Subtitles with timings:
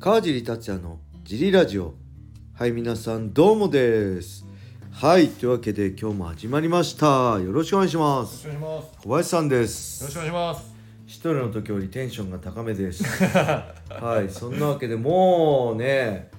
[0.00, 1.92] 川尻達也のジリラジオ。
[2.54, 4.46] はい皆さんどうもです。
[4.90, 7.38] はいというわけで今日も始まりました。
[7.38, 8.46] よろしくお願いします。
[8.46, 8.98] よろしくお願いします。
[9.02, 10.74] 小林さんでよろすしくお願いします。
[11.04, 13.04] 一人の時よりテンションが高めです。
[13.92, 16.30] はいそんなわけでもうね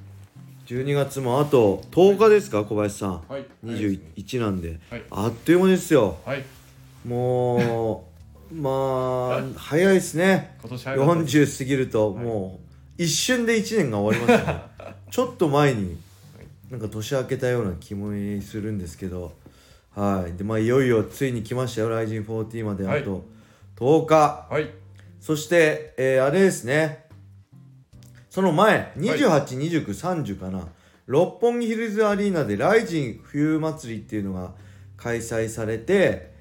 [0.65, 3.21] 12月もあと10日ですか小林さん。
[3.29, 3.45] はい。
[3.63, 5.03] 21なんで、はい。
[5.11, 6.17] あっという間ですよ。
[6.25, 6.43] はい。
[7.07, 8.07] も
[8.51, 10.57] うまあ早いですね。
[10.65, 11.37] 今年早かったです。
[11.37, 12.70] 40過ぎるともう
[13.03, 14.61] 一瞬で1年が終わりましたね。
[15.09, 15.97] ちょっと前に
[16.69, 19.33] なんか年明けたような気もするんですけど。
[19.95, 20.37] はい。
[20.37, 22.87] でまあいよいよついに来ましたよ「ライジン40まで。
[22.87, 23.25] あと
[23.75, 24.69] 10日、はい。
[25.19, 27.05] そして、えーあれですね。
[28.29, 30.67] その前282930かな。
[31.07, 34.53] 六本木ヒルズアリーナでライジン冬祭りっていうのが
[34.95, 36.31] 開催されて、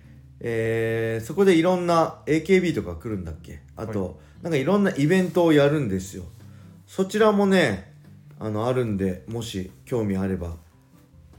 [0.40, 3.60] えーそこでいろんな AKB とか来るんだっけ？
[3.76, 6.24] あと、なんかいろんなイベントをやるんですよ
[6.90, 7.94] そちらもね
[8.40, 10.56] あのあるんでもし興味あれば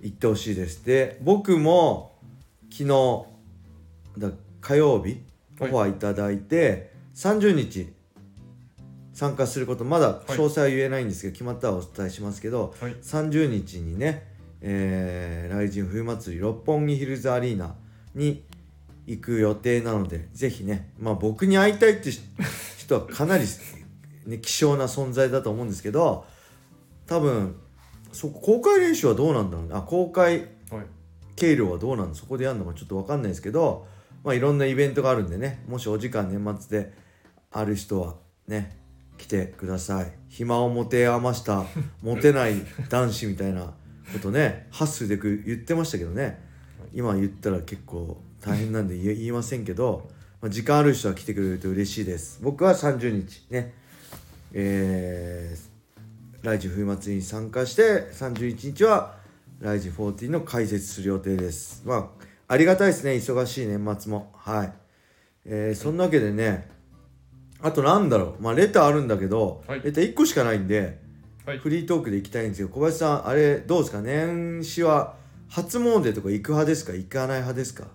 [0.02, 0.86] 行ってほしいです。
[0.86, 2.16] で僕も
[2.72, 3.26] 昨日
[4.18, 5.22] だ火曜日
[5.60, 7.92] オファーいただいて、30日
[9.12, 12.94] 参加することまだ詳細は言えないんですけど、決まったらお伝えしますけど、はい。
[12.94, 14.26] 30日にね、
[14.62, 17.76] えー、ライジン冬祭り六本木ヒルズアリーナ
[18.16, 18.46] に
[19.06, 22.12] 行く予定なのでぜひねまあ僕に会いたいって
[22.78, 23.44] 人はかなり、
[24.26, 26.26] ね、希少な存在だと思うんですけど
[27.08, 27.56] 多分
[28.12, 29.72] そこ公開練習はどうなんだろうね。
[29.74, 30.40] あ公開
[30.72, 30.86] はい。
[31.36, 33.88] 計量はどうなのそこでやるのかちょっと分かんないですけど、
[34.24, 35.64] まあ、いろんなイベントがあるんでね。
[35.68, 36.94] もしお時間年末で
[37.52, 38.16] ある人は
[38.48, 38.78] ね
[39.18, 40.12] 来てください。
[40.30, 41.66] 暇を持て余した
[42.04, 42.56] モテない
[42.90, 43.74] 男子みたいな
[44.14, 46.40] ことねハッスルでく言ってましたけどね。
[46.94, 50.10] 今言ったら結構大変なんで言え言いませんけど、
[50.42, 52.40] まあ、時間ある人は来てくれると嬉しいです。
[52.42, 53.74] 僕は30日ね
[54.54, 59.16] えー、ライジ冬祭りに参加して31日は
[59.60, 61.84] ライジ40の解説する予定です。
[61.86, 64.32] まあありがたいですね忙しい年末も。
[64.36, 64.74] はい。
[65.46, 66.70] えーそんなわけでね
[67.62, 68.42] あとなんだろう。
[68.44, 69.82] まあレターあるんだけど、はい。
[69.82, 71.00] レター1個しかないんで
[71.46, 71.58] はい。
[71.60, 74.02] フリートークで行きたいんですけど小林さんあれどうですか？
[74.02, 75.16] 年始は
[75.48, 76.94] 初詣とか行く派ですか？
[76.94, 77.86] 行かない派ですか？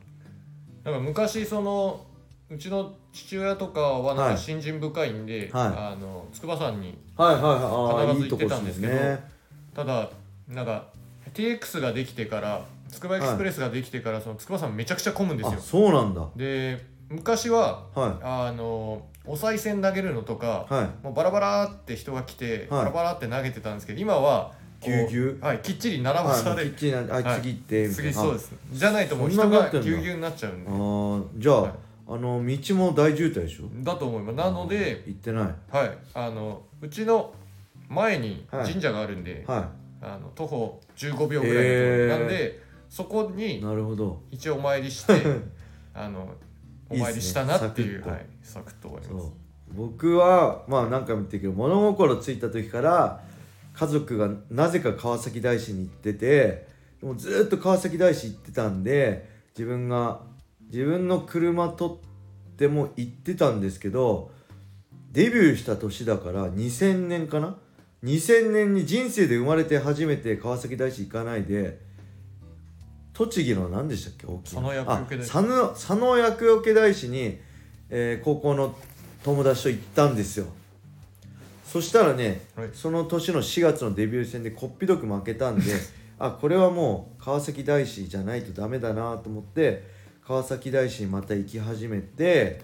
[0.85, 2.06] なんか昔その
[2.49, 4.35] うちの父親とかはなんはい。
[4.35, 5.67] か信心深いんで、はい。
[5.67, 7.53] あの筑波山にはいはいはい。
[7.63, 8.95] ああ必ず行ってたんですけど
[9.75, 10.09] ただ
[10.49, 10.87] なんか
[11.35, 15.61] TX ができてからつくばエクスプレスができてからその筑波山めちゃくちゃ混むんですあよ。
[15.61, 16.27] そうなんだ。
[16.37, 21.05] で昔ははあのお賽銭投げるのとかいはい。
[21.05, 22.85] もうバラバラって人が来て、はい。
[22.85, 28.13] バラバラって投げてたんですけど今はぎゅうぎゅうはい、きっちり並ばされはい、キッチンあ、はい次行ってみたいな。
[28.13, 28.53] 次そうです。
[28.73, 29.85] じゃないともうそん人なになってんだ。
[29.85, 30.71] がぎゅうぎゅうになっちゃうんで。
[30.71, 31.73] あーじゃあ、はい
[32.09, 33.69] あの道も大渋滞でしょ？
[33.83, 34.37] だと思います。
[34.37, 35.77] なので行ってない。
[35.77, 35.99] はい。
[36.15, 37.33] あのうちの
[37.89, 38.69] 前にはい。
[38.71, 41.71] 神社があるんで、はあの徒歩15秒ぐらいの
[42.09, 42.19] ところ。
[42.21, 44.23] なんでそこいになるほど。
[44.31, 45.15] 一応お参りして
[45.95, 46.29] あの
[46.89, 48.11] お参りしたなっていうサクッと。
[48.11, 49.33] はい、サクッと終わります。
[49.75, 53.21] 僕はまあ何回も言ってるけど物心ついた時から
[53.75, 56.69] 家族がなぜか川崎大師に行ってて
[57.01, 59.29] でもずっと川崎大師行ってたんで
[59.59, 60.21] 自分が
[60.73, 61.97] 自分の車取っ
[62.57, 64.31] ても行ってたんですけど
[65.13, 67.57] デビューした年だから2000年かな
[68.05, 71.81] ？2000年に人生で生まれて初めて川崎大師行かないで
[73.15, 74.27] 栃木の何でしたっけ？
[74.27, 77.39] 大きな佐野厄除け大師あ佐野佐野厄除け大師に、
[77.89, 78.77] えー高校の
[79.25, 80.47] 友達と行ったんですよ。
[81.65, 82.71] そしたらね、はい。
[82.73, 85.63] その年の4月のデビュー戦でこっぴどく負けたんで
[86.19, 89.96] あこれはもう川崎大師じゃないとダメだなと思って
[90.27, 92.61] 川崎大師にまた行き始めて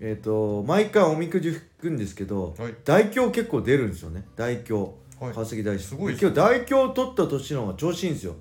[0.00, 2.74] えっ、と毎回おみくじ引くんですけど、はい。
[2.84, 4.24] 大凶結構出るんですよね。
[4.36, 5.32] 大凶はい。
[5.32, 5.84] 川崎大師。
[5.84, 8.36] すごい今日大凶を取った年の方が調子いいんですよ、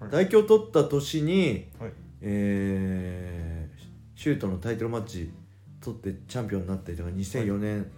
[0.00, 0.10] はい。
[0.10, 1.92] 大凶を取った年にはい。
[2.22, 3.82] えー
[4.14, 5.32] シュートのタイトルマッチ
[5.80, 7.90] 取ってチャンピオンになったりとか2004年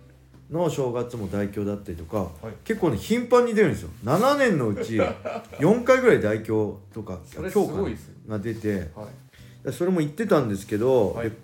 [0.51, 2.53] の正月も代表だったりとか、はい。
[2.65, 3.91] 結構ね頻繁に出るんですよ。
[4.05, 4.99] 7年のうち
[5.61, 7.21] 4回ぐらい代表とか
[7.53, 7.89] 強化
[8.27, 9.24] が出てはい
[9.73, 11.31] それも言ってたんですけど、はい。
[11.31, 11.37] で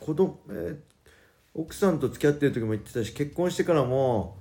[0.00, 0.94] 子供、えー
[1.56, 4.36] 奥さんと付き合ってる時も言ってたし結婚してからも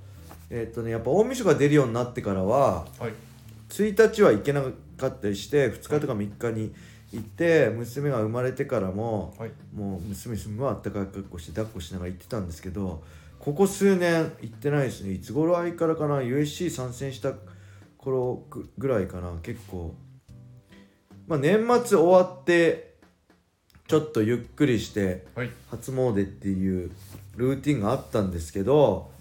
[0.50, 3.14] えーっとねやっぱ大晦日出るようになってからははい。
[3.70, 4.64] 1日は行けな
[4.98, 6.74] かったりして2日とか3日に
[7.12, 9.52] 行って娘が生まれてからもはい。
[9.76, 13.04] もう娘すんごいあったかい格好して抱っこしながら行ってたんですけど
[13.38, 15.12] ここ数年行ってないですね。
[15.12, 17.34] いつ頃あいからかな USC 参戦した
[18.00, 19.94] 頃ぐぐらいかな結構。
[21.28, 22.93] まあ年末終わって
[23.94, 25.52] ちょっとゆっくりしてはい。
[25.70, 26.90] 初詣っていう
[27.36, 29.12] ルーティンがあったんですけど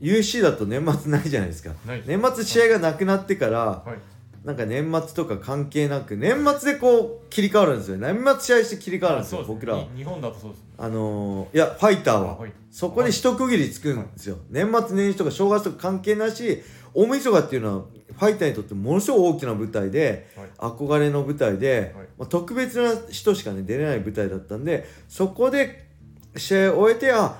[0.00, 1.70] USC だと年末ないじゃないですか。
[2.06, 4.44] 年末試合がなくなってからはい。
[4.44, 9.84] なんか年末とか関係なく年末でこう切り替わるんですよ年末試合して切り替わるんですよ僕らは。
[9.84, 10.64] に日本だとそうです。
[10.76, 12.36] あのーいやファイターは。
[12.38, 12.52] はい。
[12.72, 14.38] そこで一区切りつくんですよ。
[14.50, 17.84] 年末年始とか正月とか関係なし大晦日っていうのは
[18.18, 20.48] ファイターにとってものすごい大きな舞台ではい。
[20.72, 22.06] 憧れの舞台で、はい。
[22.18, 25.88] まあ、特別な人しかね出れない舞台だったんでそこで
[26.36, 27.38] 試合を終えてあ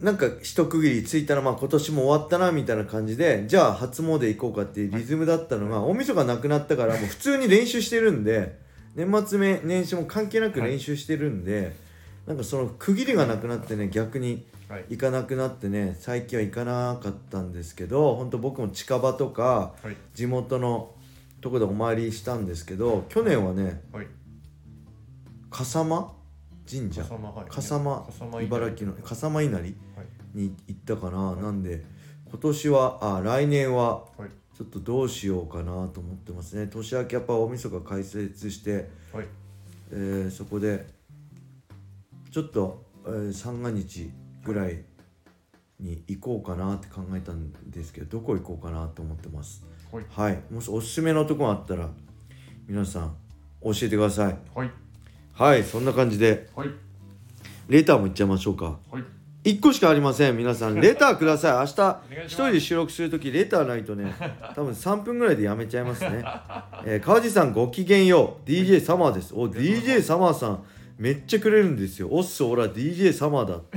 [0.00, 8.58] なんか一区切りついたらまあ今年も終わったなみたいな感じでじゃあ初詣行こうかっていうリズムだったのが、大晦日なくなったからもう普通に練習してるんで
[8.96, 11.76] 年末め年始も関係なく練習してるんで、
[12.26, 14.84] なんかその区切りがなくなってね逆にはい。
[14.90, 19.96] 行かなくなってね最近は行かなかったんですけど本当僕も近場とかはい。
[20.14, 20.94] 地元の
[21.40, 24.06] とこでお参りしたんですけど去年はねはい。
[25.50, 26.12] 笠間
[26.70, 27.04] 神社？
[27.48, 28.06] 笠間
[28.42, 29.74] 茨城の笠間稲荷はい。
[30.34, 31.84] に行ったかな、なんで
[32.30, 34.30] 今年はあ来年ははい。
[34.56, 36.66] ちょっとどうしようかなと思ってますね。
[36.68, 39.26] 年明けやっぱ大晦日開設して、はい。
[39.90, 40.86] えーそこで
[42.32, 44.10] ちょっと、えー三が日
[44.42, 44.82] ぐらい
[45.78, 49.62] に行こうかなって考えたんですけどどこ行こうかなと思ってます？
[49.92, 50.04] はい。
[50.08, 50.40] はい。
[50.50, 51.88] もしおすすめのとこがあったら
[52.66, 53.14] 皆さん
[53.62, 54.36] 教えてください。
[54.54, 54.70] はい。
[55.34, 56.48] はいそんな感じで。
[56.56, 56.70] はい。
[57.68, 58.78] レターもいっちゃいましょうか。
[58.90, 59.04] はい。
[59.44, 60.36] 1個しかありません。
[60.36, 61.52] 皆さんレターください。
[61.52, 62.26] 明日願いします。
[62.26, 64.14] 一人で収録するときレターないとね
[64.54, 66.24] 多分3分ぐらいでやめちゃいますね、
[66.84, 68.48] えー、川地さんごきげんよう。
[68.48, 69.34] DJ サマーです。
[69.34, 70.64] お DJ サマーさん
[71.02, 72.06] めっちゃくれるんですよ。
[72.12, 73.76] おっすおら DJ サマーだって。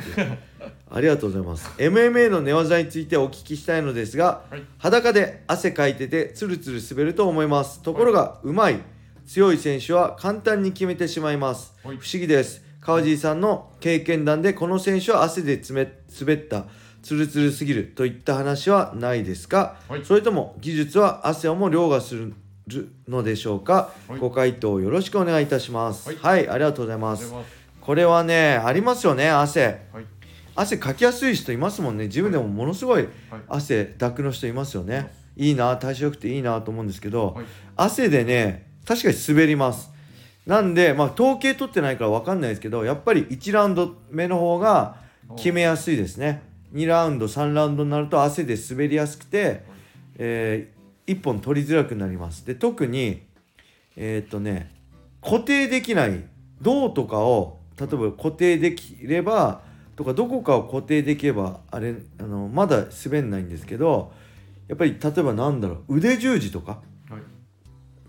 [0.92, 1.68] ありがとうございます。
[1.80, 4.62] MMA の寝技についてお聞きしたいのですが、はい。
[4.78, 7.82] 裸で汗かいててツルツル滑ると思います。
[7.82, 8.80] ところが、うまい
[9.26, 11.98] 強い選手は簡単に決めてしまいます、はい。
[11.98, 12.64] 不思議です。
[12.80, 16.66] 川地さんの経験談でこの選手は汗で滑った。
[17.02, 20.06] ツルツルすぎるといった話はないですか、はい。
[20.06, 22.34] それとも技術は汗をも凌駕する
[23.08, 24.20] のでしょうか、はい。
[24.20, 26.10] ご回答よろしくお願いいたします。
[26.10, 26.18] はい。
[26.18, 27.34] はい、ありがとうございます。
[27.82, 29.82] これはねありますよね汗。
[29.94, 30.06] はい。
[30.56, 32.06] 汗かきやすい人いますもんね。
[32.06, 33.42] 自分でもものすごいはい。
[33.48, 35.14] 汗だくの人いますよね。
[35.38, 37.46] いいな代謝良くていいなと思うんですけど、はい。
[37.76, 39.92] 汗でね確かに滑ります。
[40.48, 44.98] なんでまあ統計取ってないから分かんないですけどやっぱり1ラウンド目の方が
[45.36, 46.42] 決めやすいですね。
[46.74, 49.64] 2ラウンド3ラウンドになると汗で滑りやすくて、
[50.18, 50.72] え
[51.08, 52.46] 1本取りづらくなります。
[52.46, 53.22] で特に
[53.96, 54.72] えーっとね
[55.22, 56.24] 固定できない
[56.62, 59.62] 銅とかを例えば固定できれば
[59.96, 64.14] とかどこかを固定できればあれあのまだ滑んないんですけど
[64.68, 67.22] やっぱり例えばなんだろう腕十字とかはい。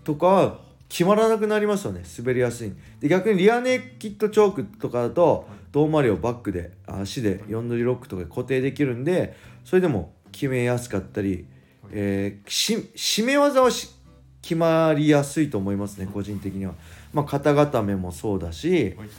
[0.03, 0.59] とかは
[0.89, 2.73] 決まらなくなりますよね滑りやすい。
[2.99, 9.35] で逆にリアネイキッドチョークとかだと胴回りをバックで足で4乗りロックとかで固定できるんで
[9.65, 11.45] それでも決めやすかったり、
[11.91, 13.89] えーし締め技はし
[14.41, 16.73] 決まりやすいと思いますね個人的には、
[17.13, 19.09] まあ、肩固めもそうだしはい。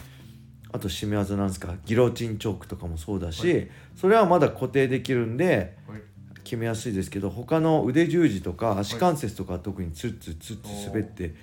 [0.71, 3.65] あと締め技なんですかギロチンチョークとかもそうだし、は
[3.97, 6.03] それはまだ固定できるんではい。
[6.45, 11.35] 決めやすいですけど他の腕十字とか足関節とかは特にツッツツッツ滑って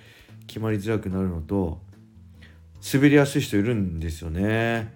[0.48, 1.80] 決まりづらくなるのと
[2.92, 4.92] 滑りやすい人いるんですよね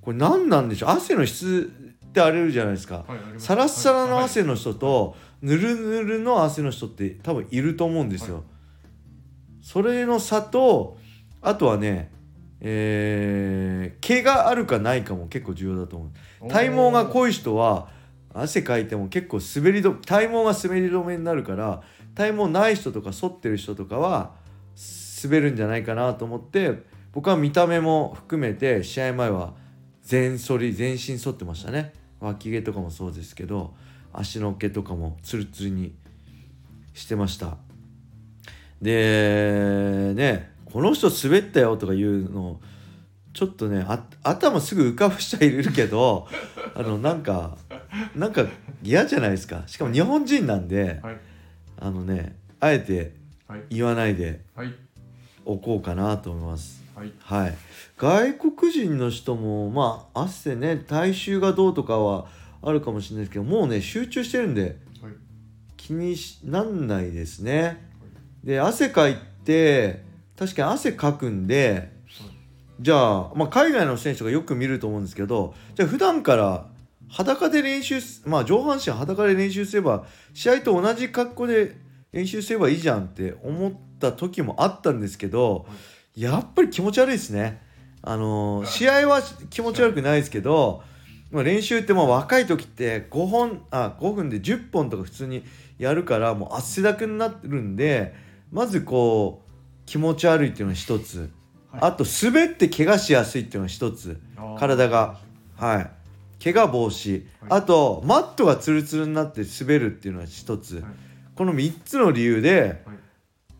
[0.00, 1.70] これ何なんでしょう汗の質
[2.10, 3.04] ってあるじゃないですか。
[3.06, 8.44] はいサラッサラのはい汗の人とぬるぬるの汗の人って多分いると思うんですよ、はい。
[9.62, 10.98] それの差と
[11.40, 12.10] あとはね
[12.60, 16.10] えー毛があるかないかも結構重要だと思
[16.42, 16.48] う。
[16.48, 17.88] 体毛が濃い人は
[18.34, 21.82] 汗かいても結構滑りど体毛が滑り止めになるから
[22.14, 24.32] 体毛ない人とか反ってる人とかは
[25.22, 29.54] 滑るんじゃないかなと思って僕は見た目も含めて試合前は
[30.02, 33.74] 全反り全身反ってましたね脇毛とかもそうですけど
[34.12, 35.94] 足の毛とかもツルツルに
[36.94, 37.56] してました。
[38.82, 42.60] でねこの人滑ったよとかいうの
[43.32, 46.26] ちょっとねあ頭すぐ浮かぶ人はいるけど
[46.74, 47.58] あのなんか
[48.14, 48.46] なんか
[48.82, 49.64] 嫌じゃないですか。
[49.66, 51.16] しかも日本人なんではい。
[51.78, 53.14] あのねあえて
[53.46, 53.62] はい。
[53.70, 54.74] 言わないではい。
[55.44, 57.12] おこうかなと思いますはい。
[57.20, 57.56] はい。
[57.96, 62.26] 外国人の人もまあ汗ね体臭がどうとかは
[62.62, 65.12] あるかもしれないですけどもうね集中してるんではい。
[65.76, 67.88] 気にしなんないですね。
[68.44, 70.02] で汗かいて
[70.38, 71.90] 確かに汗かくんで
[72.80, 76.66] じゃあ、まあ、海外の選手がよく見ると思うんですけどじゃあ普段から
[77.10, 81.76] 裸で練習すまあ上半身裸で練習すれば試合と同じ格好で
[82.12, 85.66] 練習すればいいじゃんって思った時もあったんですけど
[86.16, 87.62] やっぱり気持ち悪いですね。
[88.02, 90.82] あのー試合は気持ち悪くないですけど
[91.30, 95.44] まあ、練習ってもう若い時って5本あ5分で10本とか普通に
[95.78, 98.14] やるからもう汗だくになってるんで
[98.50, 99.50] まずこう
[99.86, 101.30] 気持ち悪いっていうのが一つ、
[101.70, 101.80] はい。
[101.82, 104.20] あと滑って怪我しやすいっていうのが一つ。
[104.58, 105.18] 体が。
[105.56, 105.90] はい。
[106.42, 107.60] 怪我防止、はい。
[107.60, 110.84] あとマットがツルツルになって滑るっていうのが一つ、はい。
[111.34, 112.96] この3つの理由で、はい。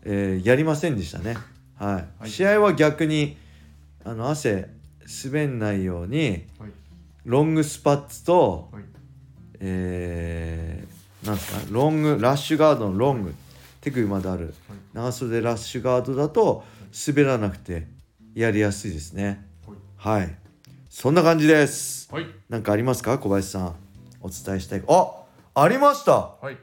[0.03, 1.37] えーやりませんでしたね
[1.85, 2.29] はい、はい。
[2.29, 3.37] 試合は逆に
[4.03, 4.69] あの汗
[5.23, 6.71] 滑んないようにはい。
[7.25, 8.83] ロングスパッツとはい。
[9.59, 13.35] えー、なんですかロングラッシュガードのロング
[13.79, 14.53] 手首まである。
[14.69, 14.77] はい。
[14.93, 16.63] 長袖ラッシュガードだと
[17.07, 17.87] 滑らなくて
[18.33, 19.45] やりやすいですね。
[19.97, 20.35] はい。
[20.89, 22.13] そんな感じです。
[22.13, 22.25] はい。
[22.49, 23.17] 何かありますか？
[23.17, 23.75] 小林さん。
[24.21, 24.83] お伝えしたい。
[24.87, 25.13] あ
[25.53, 26.35] ありました。
[26.41, 26.57] はい。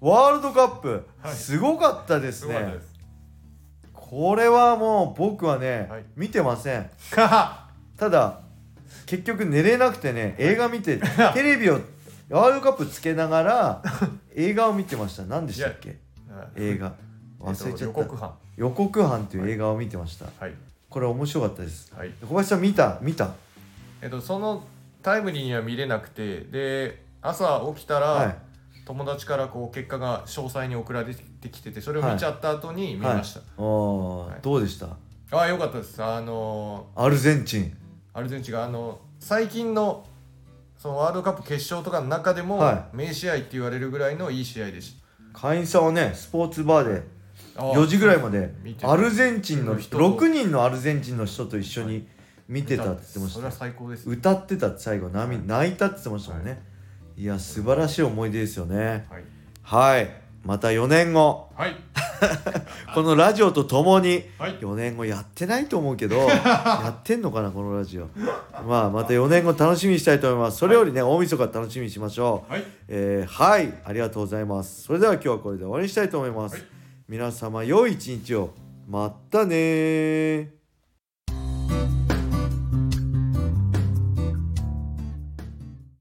[0.00, 1.34] ワールドカップ、はい。
[1.34, 2.54] すごかったですね。
[2.54, 2.91] すごかったです
[4.12, 6.04] これはもう僕はね、はい。
[6.16, 6.90] 見てません。
[7.16, 8.40] ただ
[9.06, 10.98] 結局寝れなくてね映画見て
[11.32, 11.80] テレビを
[12.28, 13.82] ワールドカップつけながら
[14.34, 15.22] 映画を見てました。
[15.22, 15.96] 何でしたっけ？
[16.56, 16.92] 映画。
[17.40, 18.34] 忘れちゃっ予告班。
[18.58, 20.52] 予告班という映画を見てました、はい。
[20.90, 21.90] これ面白かったです。
[21.96, 22.10] はい。
[22.20, 22.98] 小林さん見た？
[23.00, 23.30] 見た？
[24.02, 24.62] えっとその
[25.02, 28.36] タイムリーには見れなくてで朝起きたら、はい
[28.84, 34.40] 友達からこう結果が詳細に送られてきててそれを見ちゃった後に見ました、おーはい。
[34.42, 34.86] どうでした？
[35.36, 36.02] ああよかったです。
[36.02, 37.76] あのアルゼンチン。
[38.12, 40.04] アルゼンチンがあの最近の
[40.76, 44.96] そのワールドカップ決勝とかの中でも、は名試合って言われるぐらいのいい試合でし
[45.32, 47.02] 会員さんはねスポーツバーで
[47.54, 52.08] た4時ぐらいまで見てアルゼンチンの人人と6人のアルゼンチンの人と一緒に
[52.48, 56.62] 見てたって言ってましそれはた最高です歌ってたって最後涙泣いたって言ってましたもんね、
[57.16, 59.06] い、や素晴らしい思い出ですよね。
[59.10, 59.24] はい。
[59.62, 60.10] はい。
[60.44, 61.48] また4年後。
[61.54, 61.76] はい。
[62.94, 64.56] このラジオとともにはい。
[64.58, 68.08] 4年後やってないと思うけど やってんのかなこのラジオ。
[68.66, 70.58] まあまた4年後楽しみにしたいと思います。
[70.58, 72.52] それよりね大晦日楽しみにしましょう。
[72.52, 72.64] はい。
[72.88, 73.72] えーはい。
[73.84, 74.82] ありがとうございます。
[74.82, 76.64] それでは今日はこれで終わりにしたいと思います、はい。
[77.08, 78.50] 皆様良い一日を。
[78.88, 80.61] またねー